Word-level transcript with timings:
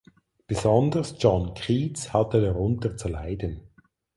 Besonders 0.47 1.13
John 1.19 1.53
Keats 1.53 2.11
hatte 2.11 2.41
darunter 2.41 2.97
zu 2.97 3.07
leiden. 3.07 3.61